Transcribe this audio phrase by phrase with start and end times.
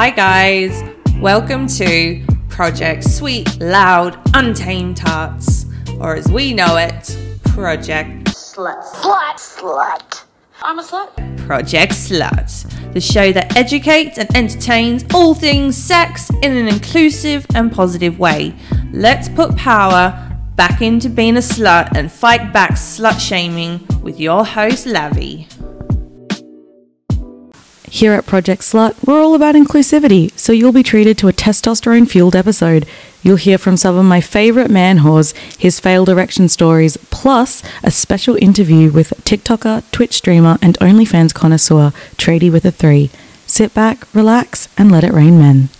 [0.00, 0.84] Hi, guys.
[1.16, 5.66] Welcome to Project Sweet, Loud, Untamed Tarts,
[5.98, 8.80] or as we know it, Project Slut.
[8.84, 9.34] Slut.
[9.34, 10.24] Slut.
[10.62, 11.46] I'm a slut.
[11.48, 17.72] Project Slut, the show that educates and entertains all things sex in an inclusive and
[17.72, 18.54] positive way.
[18.92, 20.14] Let's put power
[20.54, 25.48] back into being a slut and fight back slut shaming with your host, Lavi.
[27.90, 32.08] Here at Project Slut, we're all about inclusivity, so you'll be treated to a testosterone
[32.08, 32.86] fueled episode.
[33.22, 37.90] You'll hear from some of my favourite man whores, his failed erection stories, plus a
[37.90, 43.10] special interview with TikToker, Twitch streamer, and OnlyFans connoisseur, Tradie with a 3.
[43.46, 45.70] Sit back, relax, and let it rain, men.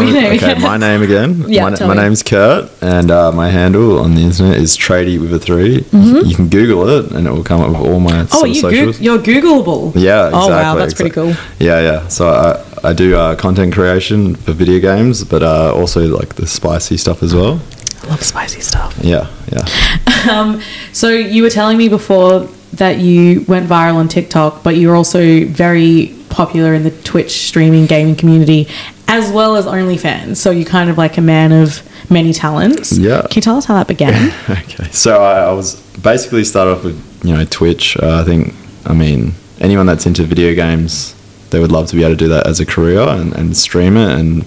[0.00, 0.52] Tell me- Okay.
[0.52, 1.44] okay, my name again.
[1.48, 2.02] Yeah, my, tell my me.
[2.02, 5.84] name's Kurt, and uh, my handle on the internet is Tradie with a 3
[6.28, 8.36] You can Google it, and it will come up with all my Mm-hmm.
[8.36, 8.96] Oh, you socials.
[8.98, 9.92] Goog- you're Googleable.
[9.94, 10.40] yeah, exactly.
[10.40, 11.34] Oh, wow, that's pretty cool.
[11.58, 12.08] Yeah, yeah.
[12.08, 16.46] So I, I do uh, content creation for video games, but uh, also like the
[16.46, 17.60] spicy stuff as well.
[18.02, 18.96] I love spicy stuff.
[19.02, 19.64] Yeah, yeah.
[20.30, 20.60] Um,
[20.92, 25.46] so you were telling me before that you went viral on TikTok, but you're also
[25.46, 28.68] very popular in the Twitch streaming gaming community,
[29.10, 30.36] as well as OnlyFans.
[30.36, 32.96] So you're kind of like a man of many talents.
[32.96, 33.22] Yeah.
[33.22, 34.32] Can you tell us how that began?
[34.50, 37.96] Okay, so I, I was basically started off with you know Twitch.
[37.96, 38.54] Uh, I think
[38.86, 41.14] I mean anyone that's into video games,
[41.50, 43.96] they would love to be able to do that as a career and, and stream
[43.96, 44.44] it and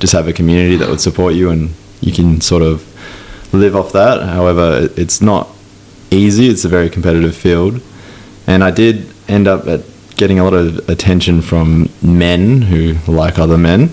[0.00, 2.82] just have a community that would support you and you can sort of
[3.52, 4.22] live off that.
[4.22, 5.48] However, it- it's not
[6.10, 6.48] easy.
[6.48, 7.80] It's a very competitive field,
[8.46, 9.80] and I did end up at
[10.16, 13.90] getting a lot of attention from men who like other men,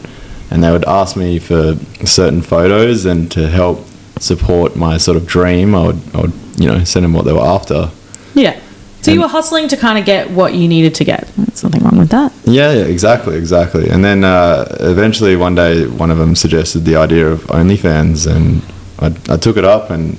[0.54, 3.84] and they would ask me for certain photos and to help
[4.20, 5.74] support my sort of dream.
[5.74, 7.90] I would, I would you know, send them what they were after.
[8.36, 8.60] yeah.
[9.02, 11.28] So you were hustling to kind of get what you needed to get.
[11.36, 12.32] There's nothing wrong with that.
[12.46, 13.90] Yeah, yeah, exactly, exactly.
[13.90, 18.62] And then uh, eventually one day, one of them suggested the idea of OnlyFans, and
[19.00, 20.18] I, I took it up, and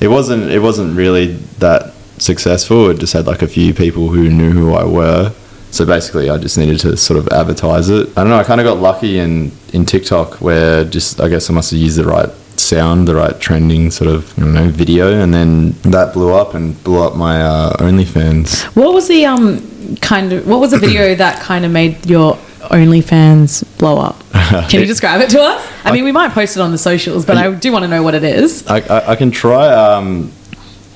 [0.00, 2.88] it wasn't it wasn't really that successful.
[2.90, 5.32] It just had like a few people who knew who I were.
[5.74, 8.08] So basically, I just needed to sort of advertise it.
[8.16, 8.38] I don't know.
[8.38, 11.80] I kind of got lucky in in TikTok, where just I guess I must have
[11.80, 15.72] used the right sound, the right trending sort of I don't know video, and then
[15.82, 18.64] that blew up and blew up my uh, OnlyFans.
[18.76, 22.36] What was the um kind of what was the video that kind of made your
[22.70, 24.22] OnlyFans blow up?
[24.70, 25.68] Can you describe it to us?
[25.84, 28.04] I mean, we might post it on the socials, but I do want to know
[28.04, 28.64] what it is.
[28.68, 29.66] I, I, I can try.
[29.66, 30.32] Um,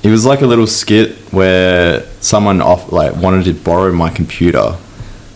[0.03, 4.75] it was like a little skit where someone off like wanted to borrow my computer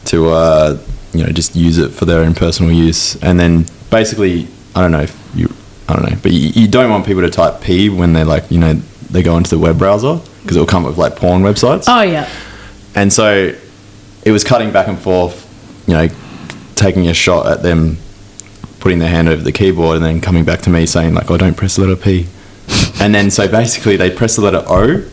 [0.06, 0.78] to uh,
[1.14, 4.92] you know just use it for their own personal use, and then basically I don't
[4.92, 5.54] know if you
[5.88, 8.50] I don't know, but you, you don't want people to type p when they like
[8.52, 8.74] you know
[9.12, 11.86] they go into the web browser because it will come up with like porn websites,
[11.88, 12.28] Oh yeah.
[12.96, 13.54] and so
[14.26, 15.46] it was cutting back and forth,
[15.88, 16.08] you know,
[16.76, 17.98] taking a shot at them
[18.80, 21.38] putting their hand over the keyboard and then coming back to me saying like, "Oh,
[21.38, 22.28] don't press the letter P,"
[23.00, 25.04] and then so basically they pressed the letter O,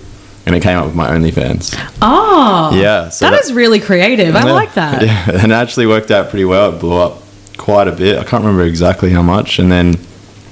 [0.46, 1.74] and it came up with my OnlyFans.
[2.02, 2.70] Oh.
[2.74, 4.34] Yeah, so that that- is really creative.
[4.36, 5.02] I Yeah, like that.
[5.06, 6.74] Yeah, and it actually worked out pretty well.
[6.74, 7.22] It blew up
[7.58, 8.18] quite a bit.
[8.18, 9.94] I can't remember exactly how much, and then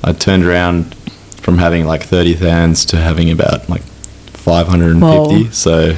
[0.04, 0.94] I turned around
[1.42, 5.50] from having like thirty fans to having about like five hundred and fifty.
[5.52, 5.96] So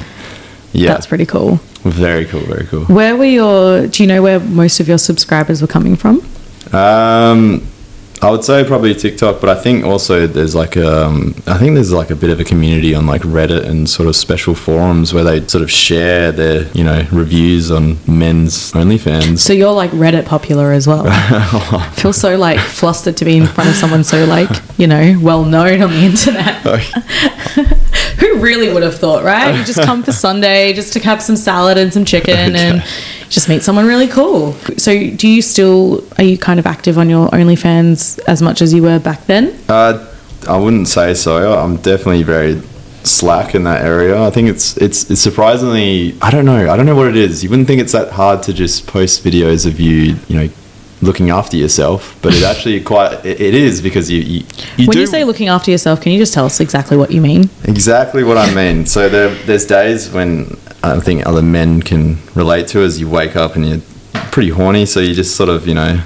[0.73, 1.57] yeah, That's pretty cool.
[1.83, 2.85] very cool, very cool.
[2.85, 6.21] Where were your do you know where most of your subscribers were coming from?
[6.71, 7.67] Um,
[8.23, 11.91] I would say probably TikTok, but I think also there's like um, I think there's
[11.91, 15.23] like a bit of a community on like Reddit and sort of special forums where
[15.23, 19.39] they sort of share their you know reviews on men's OnlyFans.
[19.39, 21.03] So you're like Reddit popular as well.
[21.07, 25.17] I feel so like flustered to be in front of someone so like, you know,
[25.19, 26.55] well known on the internet.
[28.19, 29.57] Who really would have thought, right?
[29.57, 32.83] You just come for Sunday just to have some salad and some chicken and
[33.31, 34.53] just meet someone really cool.
[34.77, 38.73] So do you still are you kind of active on your OnlyFans as much as
[38.73, 39.57] you were back then?
[39.69, 40.13] Uh,
[40.47, 41.57] I wouldn't say so.
[41.57, 42.61] I'm definitely very
[43.03, 44.21] slack in that area.
[44.21, 46.15] I think it's it's it's surprisingly.
[46.21, 46.69] I don't know.
[46.69, 47.41] I don't know what it is.
[47.41, 50.49] You wouldn't think it's that hard to just post videos of you, you know,
[51.01, 54.45] looking after yourself, but it actually quite it, is because you you,
[54.75, 57.11] you when do you say looking after yourself, can you just tell us exactly what
[57.11, 57.49] you mean?
[57.63, 58.85] exactly what I mean.
[58.85, 63.35] So there there's days when I think other men can relate to as you wake
[63.35, 63.81] up and you're
[64.31, 66.03] pretty horny, so you just sort of you know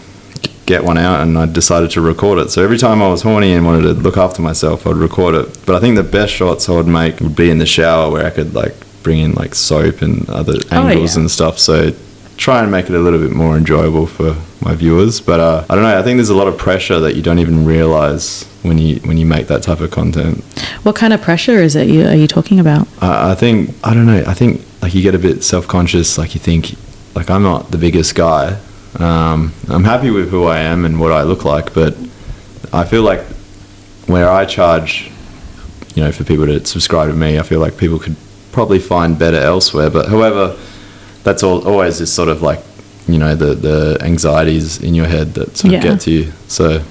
[0.65, 2.49] get one out and I decided to record it.
[2.49, 5.65] So every time I was horny and wanted to look after myself, I'd record it.
[5.65, 8.25] But I think the best shots I would make would be in the shower where
[8.25, 8.73] I could like
[9.03, 11.21] bring in like soap and other angles yeah.
[11.21, 11.59] and stuff.
[11.59, 11.91] So
[12.37, 15.21] try and make it a little bit more enjoyable for my viewers.
[15.21, 15.97] But uh, I don't know.
[15.97, 19.17] I think there's a lot of pressure that you don't even realize when you when
[19.17, 20.43] you make that type of content.
[20.83, 22.87] What kind of pressure is it you, are you talking about?
[23.01, 24.23] I, I think I don't know.
[24.25, 26.15] I think like you get a bit self conscious.
[26.15, 26.75] Like you think
[27.15, 28.59] like I'm not the biggest guy.
[28.99, 31.97] Um, I'm happy with who I am and what I look like, but
[32.71, 33.21] I feel like
[34.05, 35.09] where I charge,
[35.95, 38.15] you know, for people to subscribe to me, I feel like people could
[38.51, 39.89] probably find better elsewhere.
[39.89, 40.55] But however,
[41.23, 42.59] that's all, always this sort of like,
[43.07, 45.77] you know, the, the anxieties in your head that sort Yeah.
[45.79, 46.31] of get to you.
[46.47, 46.81] So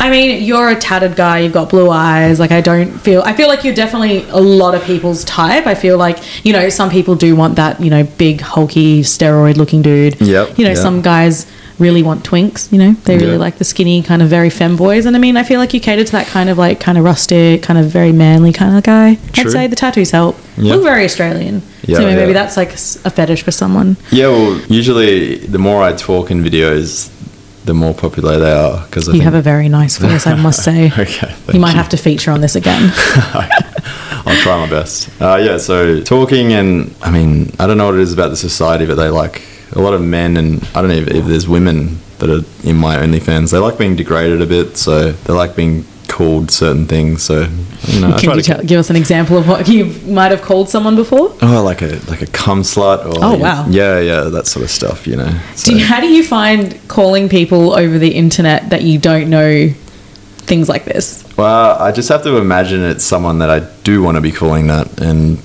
[0.00, 1.40] I mean, you're a tattered guy.
[1.40, 2.40] You've got blue eyes.
[2.40, 3.20] Like, I don't feel.
[3.22, 5.66] I feel like you're definitely a lot of people's type.
[5.66, 9.82] I feel like you know some people do want that you know big hulky steroid-looking
[9.82, 10.20] dude.
[10.20, 10.76] Yep, You know, yeah.
[10.76, 11.46] some guys
[11.78, 12.70] really want twinks.
[12.72, 13.38] You know, they really Yeah.
[13.38, 15.06] like the skinny kind of very femboys.
[15.06, 17.04] And I mean, I feel like you cater to that kind of like kind of
[17.04, 19.18] rustic, kind of very manly kind of guy.
[19.36, 20.36] I'd say the tattoos help.
[20.56, 20.74] Yeah.
[20.74, 21.62] Look very Australian.
[21.86, 22.32] Yeah, so maybe yeah.
[22.32, 23.96] that's like a fetish for someone.
[24.10, 27.10] yeah, well, usually the more I talk in videos,
[27.64, 28.84] the more popular they are.
[28.86, 30.90] Because You have a very nice voice, I must say.
[30.98, 31.76] Okay, you might you.
[31.76, 32.92] have to feature on this again.
[34.26, 35.08] I'll try my best.
[35.20, 38.36] Uh, yeah, so talking and I mean, I don't know what it is about the
[38.36, 39.42] society, but they like
[39.78, 42.76] a lot of men and I don't know if, if there's women that are in
[42.76, 43.52] my OnlyFans.
[43.52, 47.22] They like being degraded a bit, so they like being called certain things.
[47.22, 47.46] So
[47.86, 50.68] you know, Can you tell, give us an example of what you might have called
[50.68, 51.32] someone before?
[51.42, 53.66] oh like a like a cum slut or Oh, wow.
[53.68, 55.06] yeah yeah that sort of stuff.
[55.06, 55.40] You know.
[55.54, 59.30] So, Do you, how do you find calling people over the internet that you don't
[59.30, 59.68] know
[60.48, 61.24] things like this?
[61.36, 64.66] well, I just have to imagine it's someone that I do want to be calling
[64.68, 65.38] that, and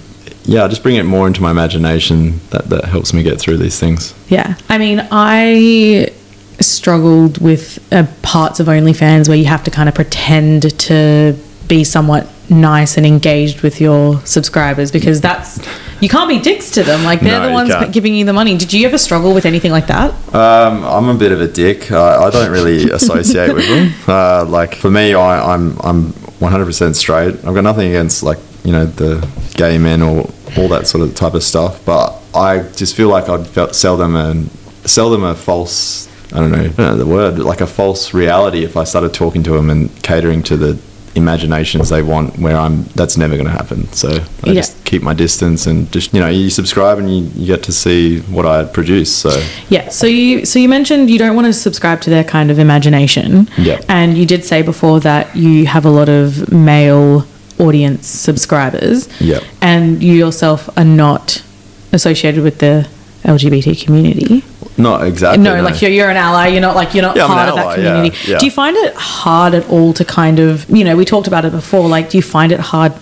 [0.45, 2.39] yeah, just bring it more into my imagination.
[2.51, 4.13] That that helps me get through these things.
[4.27, 4.55] Yeah.
[4.69, 6.11] I mean, I
[6.59, 11.37] struggled with uh, parts of OnlyFans where you have to kind of pretend to
[11.67, 15.59] be somewhat nice and engaged with your subscribers because that's
[16.01, 17.91] you can't be dicks to them like they're No, the ones can't.
[17.93, 21.13] giving you the money did you ever struggle with anything like that Um, I'm a
[21.17, 21.91] bit of a dick.
[21.91, 23.93] I, I don't really associate with them.
[24.07, 27.33] Uh, like for me, I, I'm I'm 100% straight.
[27.45, 31.15] I've got nothing against like you know the gay men or all that sort of
[31.15, 31.83] type of stuff.
[31.85, 36.09] But I just feel like I'd sell them a sell them a false.
[36.33, 39.13] I don't know, I don't know the word, like a false reality if I started
[39.13, 40.79] talking to them and catering to the
[41.15, 44.09] imaginations they want where I'm that's never going to happen so
[44.43, 44.53] I Yeah.
[44.55, 47.71] just keep my distance and just you know you subscribe and you, you get to
[47.71, 49.29] see what I produce so
[49.69, 49.89] Yeah.
[49.89, 53.47] So you so you mentioned you don't want to subscribe to their kind of imagination.
[53.59, 53.79] Yeah.
[53.87, 57.27] And you did say before that you have a lot of male
[57.59, 59.07] audience subscribers.
[59.21, 59.39] Yeah.
[59.61, 61.43] And you yourself are not
[61.91, 62.87] associated with the
[63.23, 64.43] LGBT community.
[64.77, 65.43] Not exactly.
[65.43, 66.47] no, like you're, you're an ally.
[66.47, 68.31] You're not like you're not Yeah, part of that ally, yeah, community.
[68.31, 68.37] yeah.
[68.39, 71.45] Do you find it hard at all to kind of you know we talked about
[71.45, 71.87] it before?
[71.87, 72.93] Like, do you find it hard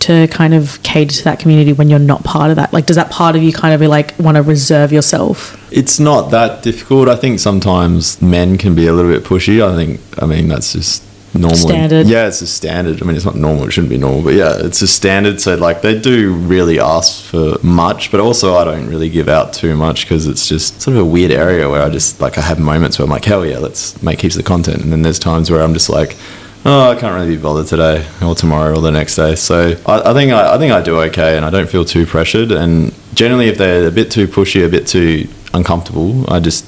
[0.00, 2.72] to kind of cater to that community when you're not part of that?
[2.72, 5.56] Like, does that part of you kind of be like want to reserve yourself?
[5.72, 7.08] It's not that difficult.
[7.08, 9.62] I think sometimes men can be a little bit pushy.
[9.64, 10.00] I think.
[10.20, 11.04] I mean, that's just
[11.34, 11.56] normal.
[11.56, 12.06] Standard.
[12.06, 13.02] Yeah, it's a standard.
[13.02, 13.68] I mean, it's not normal.
[13.68, 15.40] It shouldn't be normal, but yeah, it's a standard.
[15.40, 19.52] So like, they do really ask for much, but also I don't really give out
[19.52, 22.42] too much because it's just sort of a weird area where I just like I
[22.42, 25.18] have moments where I'm like, hell yeah, let's make heaps of content, and then there's
[25.18, 26.16] times where I'm just like.
[26.62, 29.34] Oh, I can't really be bothered today or tomorrow or the next day.
[29.34, 32.04] So I, I think I, I think I do okay, and I don't feel too
[32.04, 32.52] pressured.
[32.52, 36.66] And generally, if they're a bit too pushy, a bit too uncomfortable, I just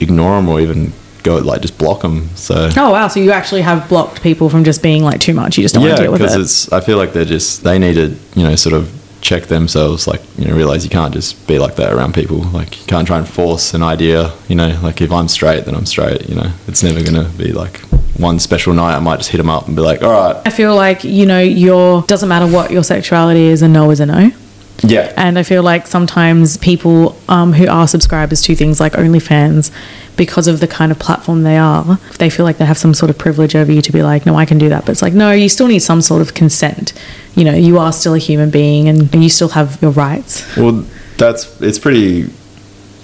[0.00, 0.94] ignore them or even
[1.26, 2.28] go like just block them.
[2.36, 3.08] So Oh wow!
[3.08, 5.58] So you actually have blocked people from just being like too much.
[5.58, 6.24] You just don't want to yeah, deal with it.
[6.24, 8.92] because it's I feel like they're just they need to you know sort of
[9.22, 12.78] check themselves like you know realize you can't just be like that around people like
[12.80, 15.86] you can't try and force an idea you know like if I'm straight then I'm
[15.86, 17.80] straight you know it's never gonna be like
[18.18, 20.50] one special night I might just hit them up and be like all right I
[20.50, 24.06] feel like you know your doesn't matter what your sexuality is, a no is a
[24.06, 24.30] no.
[24.84, 29.72] yeah And I feel like sometimes people um, who are subscribers to things like OnlyFans,
[30.16, 33.10] because of the kind of platform they are, they feel like they have some sort
[33.10, 34.86] of privilege over you to be like, no, I can do that.
[34.86, 36.92] But it's like, no, you still need some sort of consent.
[37.34, 40.56] You know, you are still a human being and, and you still have your rights.
[40.56, 40.84] Well,
[41.18, 42.30] that's it's pretty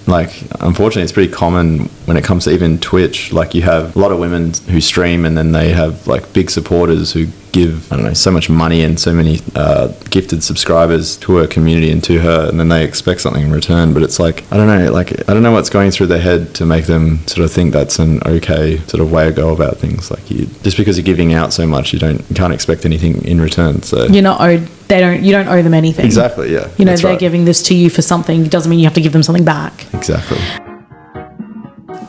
[0.07, 3.33] like unfortunately it's pretty common when it comes to even Twitch.
[3.33, 6.51] Like you have a lot of women who stream and then they have like big
[6.51, 11.17] supporters who give I don't know so much money and so many uh, gifted subscribers
[11.19, 13.93] to her community and to her, and then they expect something in return.
[13.95, 16.55] But it's like I don't know, like I don't know what's going through their head
[16.57, 19.77] to make them sort of think that's an okay sort of way to go about
[19.77, 20.11] things.
[20.11, 23.25] Like you, just because you're giving out so much, you don't you can't expect anything
[23.25, 23.83] in return.
[23.83, 26.05] So You're not owed, they don't, you don't owe them anything.
[26.07, 27.19] exactly, yeah, You know, they're right.
[27.21, 28.45] giving this to you for something.
[28.45, 29.87] It doesn't mean you have to give them something back.
[29.95, 30.39] exactly.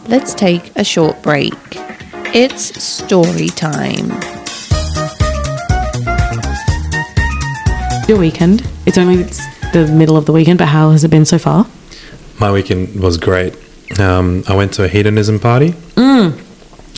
[0.08, 1.54] Let's take a short break.
[2.36, 4.12] It's story time.
[8.08, 8.68] Your weekend.
[8.86, 9.40] It's only it's
[9.72, 11.66] the middle of the weekend, but how has it been so far?
[12.40, 13.56] my weekend was great.
[14.00, 15.74] Um, I went to a hedonism party.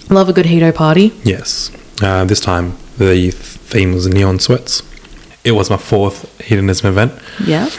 [0.10, 1.12] Love a good Hedo party.
[1.24, 1.72] Yes.
[2.02, 4.82] Uh, this time the theme was neon sweats.
[5.44, 7.12] It was my fourth hedonism event,
[7.44, 7.70] Yeah.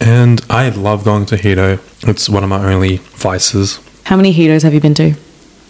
[0.00, 1.78] and I love going to Hedo.
[2.08, 3.78] It's one of my only vices.
[4.04, 5.14] How many Hedos have you been to?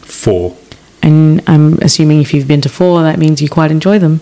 [0.02, 0.56] Four.
[1.02, 4.20] And I'm assuming if you've been to four, that means you quite enjoy them.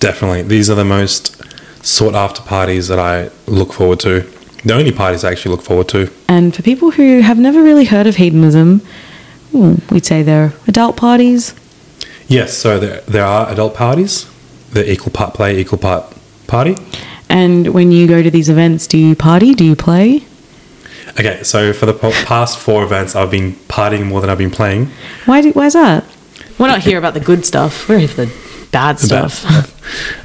[0.00, 0.42] Definitely.
[0.42, 1.36] These are the most
[1.82, 4.20] sought after parties that I look forward to.
[4.64, 6.10] The only parties I actually look forward to.
[6.28, 8.80] And for people who have never really heard of hedonism,
[9.52, 11.54] we'd say they're adult parties.
[12.28, 14.30] Yes, so there, there are adult parties.
[14.70, 16.76] They're equal part play, equal part party.
[17.28, 19.54] And when you go to these events, do you party?
[19.54, 20.24] Do you play?
[21.18, 24.86] Okay, so for the past four events, I've been partying more than I've been playing.
[25.26, 25.42] Why?
[25.42, 26.04] Do, why's that?
[26.58, 27.88] We're not here about the good stuff.
[27.88, 29.44] We're here for the bad stuff.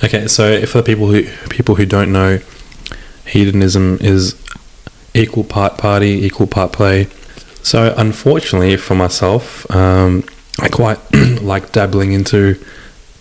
[0.03, 2.39] Okay, so for the people who people who don't know,
[3.25, 4.35] hedonism is
[5.13, 7.05] equal part party, equal part play.
[7.63, 10.23] So unfortunately for myself, um,
[10.59, 10.99] I quite
[11.41, 12.55] like dabbling into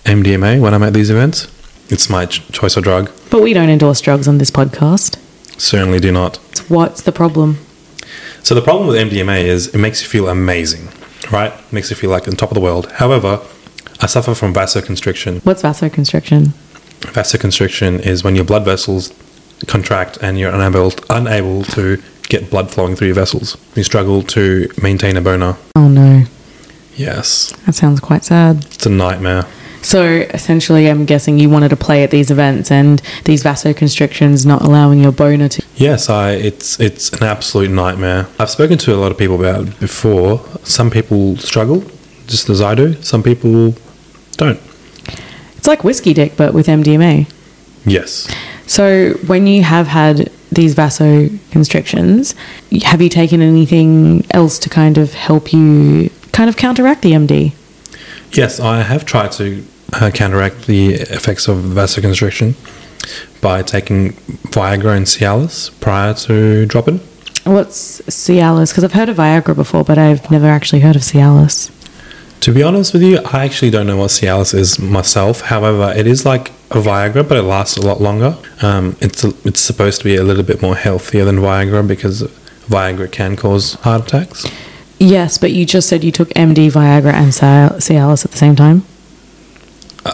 [0.04, 1.48] MDMA when I'm at these events.
[1.88, 3.10] It's my ch- choice of drug.
[3.30, 5.18] But we don't endorse drugs on this podcast.
[5.58, 6.36] Certainly do not.
[6.68, 7.58] What's the problem?
[8.42, 10.88] So the problem with MDMA is it makes you feel amazing,
[11.32, 11.52] right?
[11.72, 12.90] makes you feel like on top of the world.
[12.92, 13.40] However,
[14.00, 15.44] I suffer from vasoconstriction.
[15.44, 16.48] What's vasoconstriction?
[17.00, 19.12] Vasoconstriction is when your blood vessels
[19.66, 23.56] contract and you're unable unable to get blood flowing through your vessels.
[23.74, 25.56] You struggle to maintain a boner.
[25.76, 26.24] Oh no,
[26.96, 28.64] Yes, that sounds quite sad.
[28.66, 29.44] it's a nightmare.
[29.82, 34.62] So essentially, I'm guessing you wanted to play at these events, and these vasoconstrictions not
[34.62, 35.62] allowing your boner to.
[35.76, 38.26] Yes, I it's it's an absolute nightmare.
[38.40, 40.44] I've spoken to a lot of people about it before.
[40.64, 41.84] Some people struggle,
[42.26, 43.00] just as I do.
[43.02, 43.72] Some people
[44.36, 44.60] don't.
[45.56, 47.30] It's like whiskey dick, but with MDMA.
[47.84, 48.32] Yes.
[48.66, 52.34] So when you have had these vasoconstrictions,
[52.82, 57.52] have you taken anything else to kind of help you kind of counteract the MD?
[58.32, 62.54] Yes, I have tried to uh, counteract the effects of vasoconstriction
[63.40, 64.12] by taking
[64.52, 66.98] Viagra and Cialis prior to dropping.
[67.44, 68.70] What's Cialis?
[68.70, 71.70] Because I've heard of Viagra before, but I've never actually heard of Cialis.
[72.40, 75.40] To be honest with you, I actually don't know what Cialis is myself.
[75.40, 78.36] However, it is like a Viagra, but it lasts a lot longer.
[78.62, 82.22] Um, it's a, it's supposed to be a little bit more healthier than Viagra because
[82.68, 84.46] Viagra can cause heart attacks.
[84.98, 88.54] Yes, but you just said you took MD, Viagra, and Cial- Cialis at the same
[88.56, 88.84] time.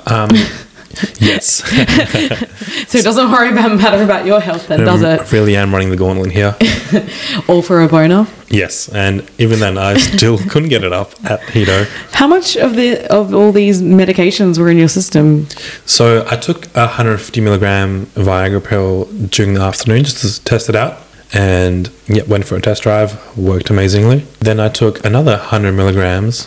[0.07, 0.31] Um,
[1.19, 1.63] yes,
[2.89, 5.33] So it doesn't worry about matter about your health, then, does I it?
[5.33, 6.57] really am running the gauntlet here.
[7.49, 8.27] All for a boner.
[8.49, 11.87] Yes, and even then, I still couldn't get it up at Hedo.
[12.13, 15.47] How much of the of all these medications were in your system?
[15.87, 20.75] So I took a 150 milligram Viagra pill during the afternoon just to test it
[20.77, 20.99] out,
[21.33, 23.17] and yeah, went for a test drive.
[23.39, 24.27] Worked amazingly.
[24.41, 26.47] Then I took another 100 milligrams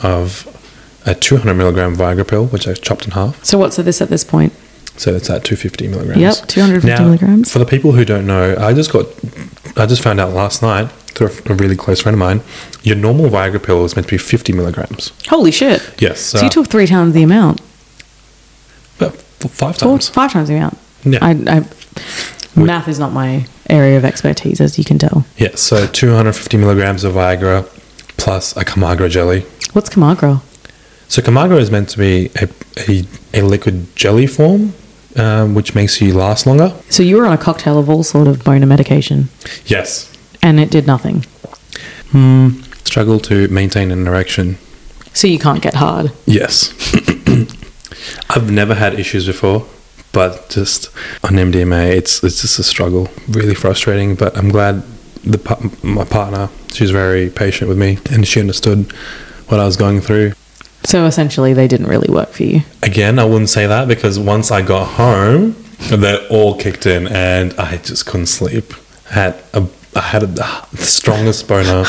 [0.00, 0.46] of
[1.06, 3.42] a 200 milligram Viagra pill, which I chopped in half.
[3.44, 4.52] So what's this at this point?
[4.96, 6.20] So it's at 250 milligrams.
[6.20, 7.52] Yep, 250 Now, milligrams.
[7.52, 9.06] For the people who don't know, I just got,
[9.76, 12.40] I just found out last night through a, a really close friend of mine.
[12.82, 15.12] Your normal Viagra pill is meant to be 50 milligrams.
[15.28, 15.82] Holy shit!
[16.00, 16.20] Yes.
[16.20, 17.60] So you uh, took three times the amount.
[19.00, 19.14] f-
[19.50, 20.08] five Four, times.
[20.08, 20.78] five times the amount.
[21.04, 21.18] Yeah.
[21.22, 25.26] I, I, math is not my area of expertise, as you can tell.
[25.36, 27.66] Yeah, so 250 milligrams of Viagra
[28.16, 29.42] plus a Kamagra jelly.
[29.72, 30.40] What's Kamagra?
[31.08, 32.48] So Kamagra is meant to be a,
[32.88, 34.74] a, a liquid jelly form,
[35.16, 36.74] um, which makes you last longer.
[36.90, 39.28] So you were on a cocktail of all sort of boner medication,
[39.66, 40.12] Yes.
[40.42, 41.24] and it did nothing.
[42.84, 44.56] Struggle to maintain an erection.
[45.12, 46.12] So you can't get hard.
[46.24, 46.72] Yes.
[48.30, 49.66] I've never had issues before,
[50.12, 50.88] but just
[51.24, 53.08] on MDMA, it's it's just a struggle.
[53.28, 54.82] Really frustrating, but I'm glad
[55.24, 55.38] the
[55.82, 58.90] my partner, she's very patient with me, and she understood
[59.48, 60.32] what I was going through.
[60.86, 62.60] So essentially, they didn't really work for you.
[62.80, 65.56] Again, I wouldn't say that because once I got home,
[65.90, 68.72] they all kicked in, and I just couldn't sleep.
[69.10, 69.66] I had a
[69.96, 71.84] I had a, the strongest boner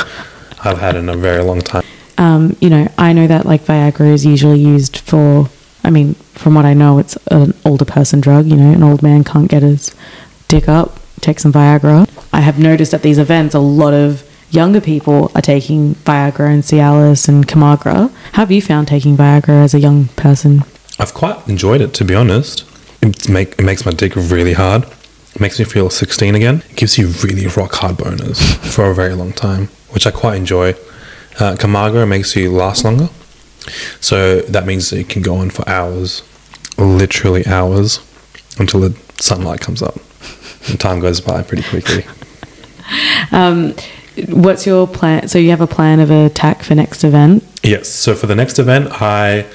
[0.63, 1.83] I've had in a very long time.
[2.17, 5.47] Um, you know, I know that like Viagra is usually used for.
[5.83, 8.47] I mean, from what I know, it's an older person drug.
[8.47, 9.93] You know, an old man can't get his
[10.47, 10.99] dick up.
[11.21, 12.09] Take some Viagra.
[12.33, 16.63] I have noticed at these events, a lot of younger people are taking Viagra and
[16.63, 18.09] Cialis and Kamagra.
[18.33, 20.63] How have you found taking Viagra as a young person?
[20.99, 22.65] I've quite enjoyed it, to be honest.
[23.01, 24.83] It, make, it makes my dick really hard.
[25.35, 26.63] It makes me feel 16 again.
[26.69, 30.35] It gives you really rock hard boners for a very long time, which I quite
[30.35, 30.71] enjoy.
[31.39, 33.09] Uh, Kamagra makes you last longer.
[33.99, 36.23] So that means that it can go on for hours,
[36.77, 37.99] literally hours,
[38.57, 39.95] until the sunlight comes up.
[40.69, 42.05] And time goes by pretty quickly.
[43.31, 43.75] um,
[44.29, 45.27] what's your plan?
[45.27, 47.43] So you have a plan of attack for next event?
[47.63, 47.89] Yes.
[47.89, 49.45] So for the next event, I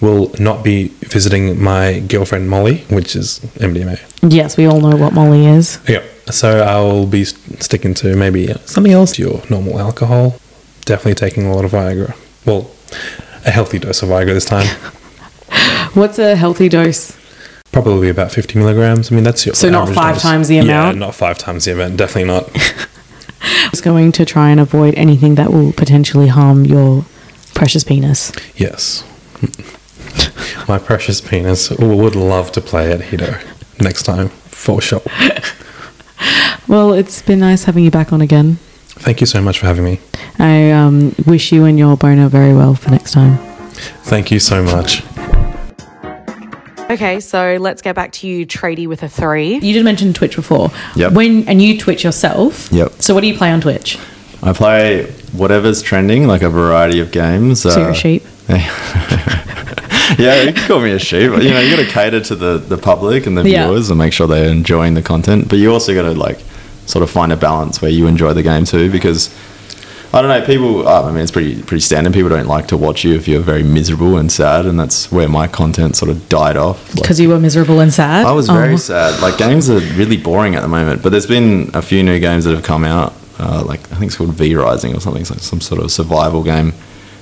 [0.00, 3.98] will not be visiting my girlfriend Molly, which is MDMA.
[4.32, 5.78] Yes, we all know what Molly is.
[5.88, 6.02] Yeah.
[6.30, 9.18] So I'll be sticking to maybe something else.
[9.18, 10.38] Your normal alcohol.
[10.84, 12.14] Definitely taking a lot of Viagra.
[12.46, 12.70] Well,
[13.44, 14.66] a healthy dose of Viagra this time.
[15.94, 17.16] What's a healthy dose?
[17.72, 19.10] Probably about 50 milligrams.
[19.12, 20.22] I mean, that's your So not five dose.
[20.22, 20.96] times the amount?
[20.96, 21.96] Yeah, not five times the amount.
[21.96, 22.50] Definitely not.
[23.66, 27.04] It's going to try and avoid anything that will potentially harm your
[27.54, 28.32] precious penis.
[28.56, 29.04] yes.
[30.68, 33.42] My precious penis would love to play at Hedo
[33.80, 35.02] next time for sure.
[36.68, 38.56] Well, it's been nice having you back on again.
[38.88, 40.00] Thank you so much for having me.
[40.38, 43.38] I um, wish you and your boner very well for next time.
[44.04, 45.02] Thank you so much.
[46.90, 49.54] Okay, so let's get back to you, tradie with a three.
[49.58, 50.70] You did mention Twitch before.
[50.96, 51.12] Yep.
[51.12, 52.72] When and you Twitch yourself.
[52.72, 52.92] Yep.
[53.02, 53.98] So what do you play on Twitch?
[54.42, 57.62] I play whatever's trending, like a variety of games.
[57.62, 58.22] So you're a uh, sheep.
[58.48, 61.30] yeah, you can call me a sheep.
[61.30, 63.66] You know, you got to cater to the, the public and the Yeah.
[63.66, 65.48] viewers and make sure they're enjoying the content.
[65.48, 66.38] But you also got to like
[66.86, 69.28] sort of find a balance where you enjoy the game too, because
[70.12, 70.88] I don't know, people.
[70.88, 72.14] uh, I mean, it's pretty pretty standard.
[72.14, 75.28] People don't like to watch you if you're very miserable and sad, and that's where
[75.28, 76.88] my content sort of died off.
[76.94, 78.24] Like, Because you were miserable and sad.
[78.24, 78.76] I was very Oh.
[78.78, 79.20] sad.
[79.20, 82.44] Like games are really boring at the moment, but there's been a few new games
[82.44, 83.12] that have come out.
[83.38, 85.20] Uh, like I think it's called V Rising or something.
[85.20, 86.72] It's like some sort of survival game,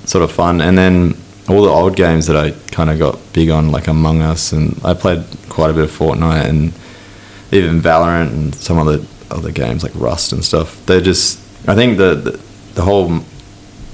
[0.05, 0.61] sort of fun.
[0.61, 1.15] And then
[1.49, 4.79] all the old games that I kind of got big on, like Among Us, and
[4.85, 6.71] I played quite a bit of Fortnite and
[7.51, 10.85] even Valorant and some other other games like Rust and stuff.
[10.85, 11.39] They're just.
[11.67, 12.39] I think the the,
[12.77, 13.19] the whole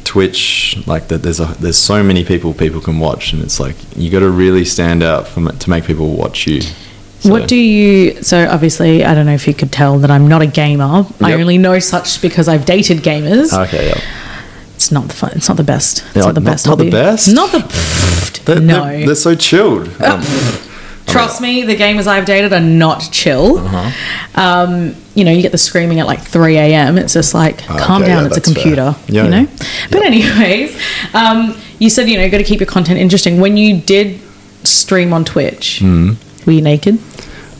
[0.04, 3.76] Twitch, like that, there's a there's so many people people can watch, and it's like
[3.96, 6.62] you got to really stand out from it to make people watch you.
[6.62, 8.22] So- What do you?
[8.22, 11.06] So obviously, I don't know if you could tell that I'm not a gamer.
[11.22, 13.54] I only know such because I've dated gamers.
[13.68, 14.02] Okay, yeah.
[14.76, 15.32] it's not the fun.
[15.36, 16.04] It's not the best.
[16.08, 16.68] It's Yeah, not the not- best.
[16.68, 17.28] not the best?
[17.34, 18.42] Not the.
[18.46, 18.84] They're, no.
[18.86, 19.88] they're, they're so chilled.
[20.04, 20.22] Um,
[21.08, 23.58] Trust me, the gamers I've dated are not chill.
[23.60, 24.42] Uh-huh.
[24.42, 26.98] Um, you know, you get the screaming at like 3 a.m.
[26.98, 28.96] It's just like, calm Okay, down, yeah, it's a computer.
[29.08, 29.40] Yeah, you know?
[29.42, 29.68] yeah.
[29.92, 30.76] But, anyways,
[31.14, 33.40] um, you said, you know, you got to keep your content interesting.
[33.40, 34.20] When you did
[34.64, 36.14] stream on Twitch, Hmm.
[36.48, 36.98] were you naked?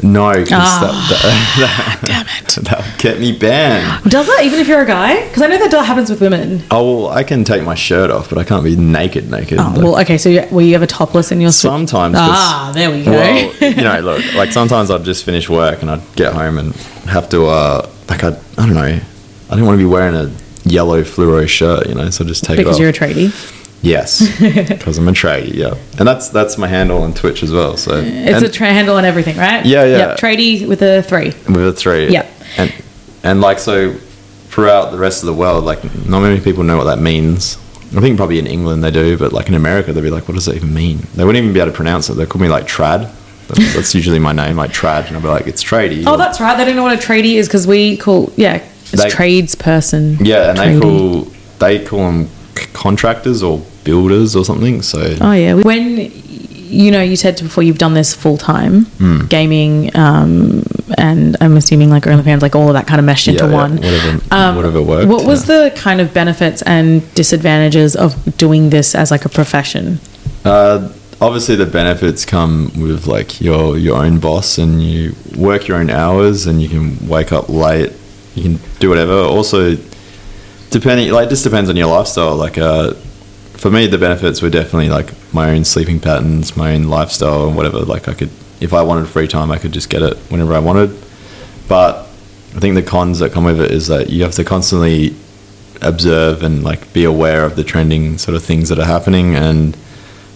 [0.02, 1.20] No, because Ah, that,
[1.60, 2.66] that, Damn it.
[2.70, 4.04] that would get me banned.
[4.10, 5.28] Does that even if you're a guy?
[5.28, 6.64] Because I know that happens with women.
[6.72, 9.60] Oh, well, I can take my shirt off, but I can't be naked, naked.
[9.60, 12.16] Oh, Like, well, okay, so you- were you ever topless in your sometimes.
[12.18, 13.12] Ah, there we go.
[13.12, 16.74] Well, you know, look, like sometimes I'd just finish work and I'd get home and
[17.08, 19.00] have to, uh, like, I, I don't know, I
[19.50, 20.32] didn't want to be wearing a
[20.66, 22.78] yellow fluoro shirt, you know, so I just take it off.
[22.78, 23.60] because you're a tradie.
[23.84, 24.20] Yes,
[24.68, 27.78] because I'm a tradie, yeah, and that's that's my handle on Twitch as well.
[27.78, 29.64] So It's and a tra- handle and everything, right?
[29.64, 29.98] Yeah, yeah.
[30.10, 31.28] Yep, tradie with a three.
[31.48, 32.28] with a three, Yep.
[32.58, 32.74] and
[33.24, 33.94] and like so
[34.50, 37.58] throughout the rest of the world, like not many people know what that means.
[37.96, 40.34] I think probably in England they do, but like in America they'd be like, what
[40.34, 40.98] does that even mean?
[41.14, 42.14] They wouldn't even be able to pronounce it.
[42.16, 43.12] They call me like Trad.
[43.50, 46.04] That's, that's usually my name, like Trad, and I'll be like, it's tradie.
[46.08, 46.56] Oh, or- that's right.
[46.58, 50.18] They don't know what a tradie is because we call yeah, it's They- tradesperson.
[50.26, 51.28] Yeah, and they call
[51.60, 52.30] they call them
[52.74, 54.82] contractors or builders or something.
[54.82, 55.54] So Oh yeah.
[55.56, 56.12] When
[56.74, 59.26] you know, you said before you've done this full time, Hmm.
[59.28, 60.64] gaming, um,
[60.98, 63.56] and I'm assuming like OnlyFans, like all of that kind of meshed into Yeah, yeah,
[63.56, 63.76] one.
[63.78, 65.56] whatever- Um, whatever worked, What was yeah.
[65.70, 70.00] the kind of benefits and disadvantages of doing this as like a profession?
[70.46, 70.88] uh,
[71.22, 75.90] obviously the benefits come with like your your own boss and you work your own
[75.92, 77.92] hours and you can wake up late.
[78.36, 79.14] You can do whatever.
[79.14, 79.78] Also,
[80.74, 82.36] depending like it just depends on your lifestyle.
[82.36, 82.94] Like uh,
[83.54, 87.56] for me, the benefits were definitely like my own sleeping patterns, my own lifestyle, and
[87.56, 87.80] whatever.
[87.80, 90.60] Like I could, if I wanted free time, I could just get it whenever I
[90.60, 90.90] wanted.
[91.70, 92.00] But
[92.56, 95.16] I think the cons that come with it is that you have to constantly
[95.82, 99.78] observe and like be aware of the trending sort of things that are happening and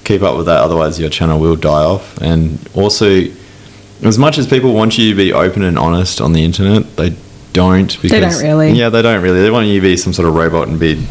[0.05, 0.61] keep up with that.
[0.61, 2.17] Otherwise, your channel will die off.
[2.21, 3.25] And also,
[4.03, 7.15] as much as people want you to be open and honest on the internet, they
[7.57, 8.01] don't.
[8.01, 8.71] Because, don't really.
[8.71, 9.41] Yeah, they don't really.
[9.41, 11.05] They want you to be some sort of robot and be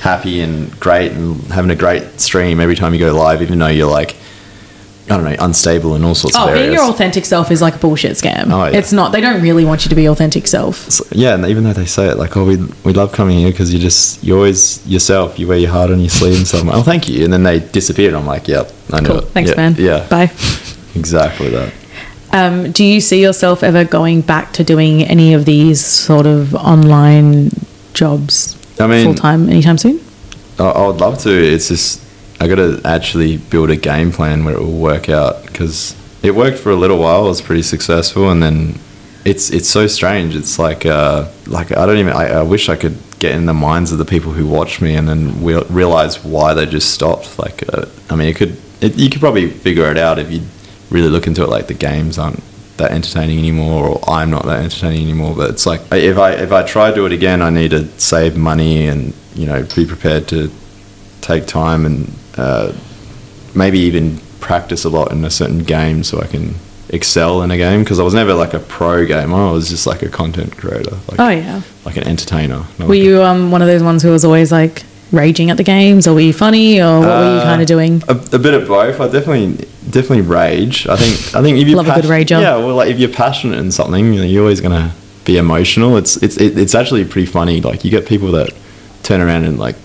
[0.00, 3.66] happy and great and having a great stream every time you go live, even though
[3.66, 4.16] you're like,
[5.10, 6.64] I don't know, unstable in all sorts Oh, of areas.
[6.66, 8.52] being your authentic self is like a bullshit scam.
[8.52, 8.78] Oh, yeah.
[8.78, 9.10] It's not.
[9.10, 10.76] They don't really want you to be authentic self.
[10.90, 13.50] So- yeah, and even though they say it like, "Oh, we we love coming here
[13.50, 15.38] because you just you're always yourself.
[15.38, 17.24] You wear your heart on your sleeve and stuff." Like, oh, thank you.
[17.24, 18.12] And then they disappeared.
[18.14, 19.18] I'm like, "Yep, I know Cool.
[19.20, 19.74] it." Thanks, yeah, man.
[19.78, 20.24] Yeah, Bye.
[20.94, 21.72] exactly that.
[22.32, 26.54] Um, do you see yourself ever going back to doing any of these sort of
[26.54, 27.50] online
[27.94, 30.00] jobs I mean- full time anytime soon?
[30.58, 31.30] I, I would love to.
[31.30, 32.02] It's just
[32.40, 36.34] I got to actually build a game plan where it will work out because it
[36.34, 37.24] worked for a little while.
[37.26, 38.78] It was pretty successful, and then
[39.24, 40.36] it's it's so strange.
[40.36, 42.12] It's like uh, like I don't even.
[42.12, 44.94] I, I wish I could get in the minds of the people who watch me
[44.94, 47.38] and then we realize why they just stopped.
[47.38, 50.40] Like uh, I mean, it could it, you could probably figure it out if you
[50.90, 51.48] really look into it.
[51.48, 52.42] Like the games aren't
[52.78, 55.34] that entertaining anymore, or I'm not that entertaining anymore.
[55.34, 57.86] But it's like if I if I try to do it again, I need to
[57.98, 60.50] save money and you know be prepared to
[61.20, 62.72] take time and uh,
[63.54, 66.54] maybe even practice a lot in a certain game so I can
[66.90, 69.36] excel in a game because I was never like a pro gamer.
[69.36, 71.60] I was just like a content creator, like, Oh yeah.
[71.84, 72.64] like an entertainer.
[72.78, 75.62] Were like you um one of those ones who was always like raging at the
[75.64, 78.02] games, or were you funny, or what were you Uh, kind of doing?
[78.08, 79.00] a, a bit of both.
[79.00, 80.86] I definitely definitely rage.
[80.86, 82.40] I think I think if you Love a good rager.
[82.40, 84.92] Yeah, well, like if you're passionate in something, you know, you're always gonna
[85.24, 85.96] be emotional.
[85.96, 87.60] It's it's it, it's actually pretty funny.
[87.60, 88.50] Like you get people that
[89.02, 89.76] turn around and like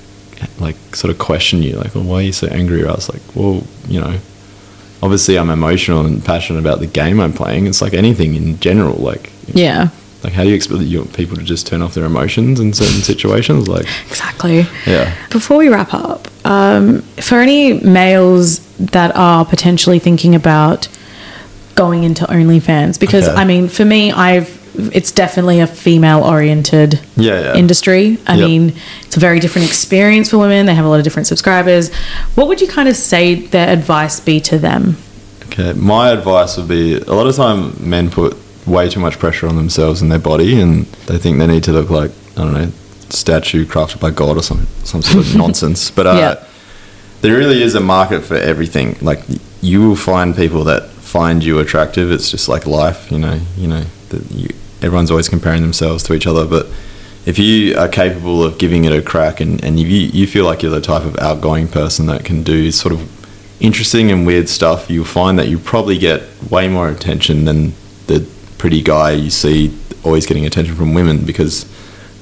[0.60, 3.10] like sort of question you, like, "Well, why are you so angry?" Or I was
[3.10, 4.16] like, "Well, you know."
[5.02, 7.68] Obviously, I'm emotional and passionate about the game I'm playing.
[7.68, 8.96] It's like anything in general.
[8.96, 9.90] Like, Yeah,
[10.24, 13.02] like how do you expect you people to just turn off their emotions in certain
[13.02, 13.68] situations?
[13.68, 14.66] Like, exactly.
[14.86, 20.88] yeah, Before we wrap up, um, for any males that are potentially thinking about
[21.76, 23.36] going into OnlyFans, because Okay.
[23.38, 24.60] I mean, for me, I've
[24.92, 27.56] it's definitely a female oriented Yeah, yeah.
[27.56, 28.18] industry.
[28.26, 28.48] I Yep.
[28.50, 28.74] mean,
[29.06, 30.66] it's a very different experience for women.
[30.66, 31.94] They have a lot of different subscribers.
[32.34, 34.98] What would you kind of say their advice be to them?
[35.46, 39.48] Okay, my advice would be a lot of time men put way too much pressure
[39.48, 42.54] on themselves and their body, and they think they need to look like I don't
[42.54, 42.72] know,
[43.10, 45.92] statue crafted by God or some some sort of nonsense.
[45.92, 46.44] But uh, Yeah.
[47.22, 48.98] there really is a market for everything.
[49.02, 49.22] Like
[49.62, 52.12] you will find people that find you attractive.
[52.12, 53.40] It's just like life, you know.
[53.58, 54.50] You know, that you,
[54.82, 56.68] everyone's always comparing themselves to each other, but
[57.26, 60.62] if you are capable of giving it a crack and, and you, you feel like
[60.62, 63.00] you're the type of outgoing person that can do sort of
[63.62, 66.22] interesting and weird stuff, you'll find that you probably get
[66.52, 67.72] way more attention than
[68.08, 68.28] the
[68.64, 71.66] pretty guy you see always getting attention from women because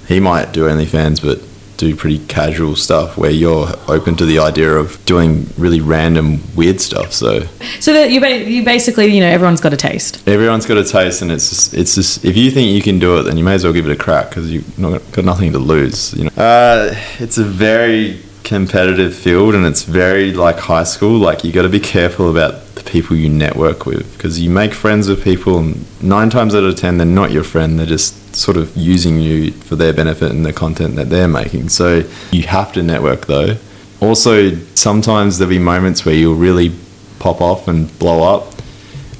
[0.08, 1.40] he might do OnlyFans but
[1.78, 6.82] do pretty casual stuff where you're open to the idea of doing really random weird
[6.82, 7.14] stuff.
[7.14, 7.42] So
[7.80, 10.28] So that you, ba- you basically, you know, everyone's got a taste.
[10.28, 13.20] everyone's got a taste and it's just, it's just if you think you can do
[13.20, 15.52] it then you may as well give it a crack because you've not got nothing
[15.52, 20.84] to lose you know uh, it's a very competitive field and it's very like high
[20.84, 24.50] school like you got to be careful about the people you network with because you
[24.50, 27.86] make friends with people and nine times out of ten they're not your friend they're
[27.86, 32.04] just sort of using you for their benefit and the content that they're making so
[32.32, 33.56] you have to network though
[34.00, 36.72] also sometimes there'll be moments where you'll really
[37.20, 38.54] pop off and blow up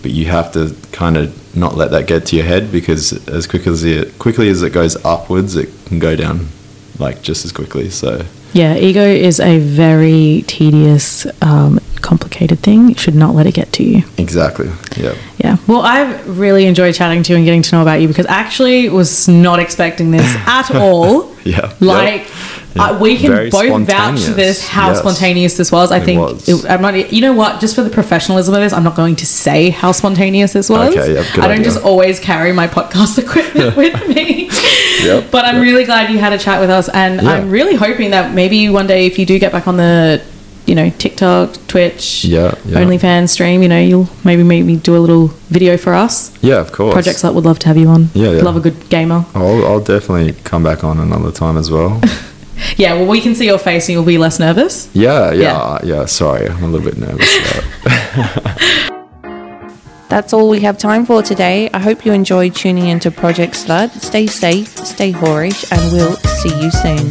[0.02, 3.48] but you have to kind of not let that get to your head because as
[3.48, 6.48] quickly as it quickly as it goes upwards, it can go down
[7.00, 7.90] like just as quickly.
[7.90, 11.80] So Yeah, ego is a very tedious, um,
[12.16, 12.90] complicated thing.
[12.90, 14.04] You should not let it get to you.
[14.18, 15.56] exactly, yeah, Yeah.
[15.68, 18.34] Well, I've really enjoyed chatting to you and getting to know about you because I
[18.46, 21.32] actually was not expecting this at all.
[21.46, 21.72] yeah.
[21.80, 22.24] Like,
[22.76, 22.84] Yeah.
[22.84, 25.00] uh, we can Very both vouch this how Yes.
[25.00, 25.92] spontaneous this was.
[25.92, 26.48] I It think was.
[26.50, 26.94] it- I'm not.
[27.16, 27.60] You know what?
[27.64, 30.96] Just for the professionalism of this, I'm not going to say how spontaneous this was.
[30.96, 31.64] Okay, yep, I don't idea.
[31.72, 34.50] just always carry my podcast equipment with me.
[35.04, 35.64] Yep, But I'm yep.
[35.64, 37.22] really glad you had a chat with us, and.
[37.22, 40.22] I'm really hoping that maybe one day, if you do get back on the,
[40.72, 42.80] you know, TikTok, Twitch, Yeah, yeah.
[42.80, 46.32] OnlyFans stream, you know, you'll maybe maybe do a little video for us.
[46.42, 46.94] yeah, of course.
[46.94, 48.08] Project Slut would love to have you on.
[48.14, 48.42] Yeah, yeah.
[48.42, 49.26] Love a good gamer.
[49.36, 52.00] I'll, I'll definitely come back on another time as well.
[52.78, 54.88] Yeah, well, we can see your face and you'll be less nervous.
[54.94, 56.02] Yeah, yeah, yeah.
[56.02, 57.28] Uh, sorry, I'm a little bit nervous.
[60.10, 61.72] That's all we have time for today.
[61.74, 63.90] I hope you enjoyed tuning into Project Slut.
[64.00, 67.10] Stay safe, stay whorish, and we'll see you soon.